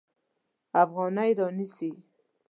افغانۍ 0.83 1.31
رانیسي. 1.39 1.89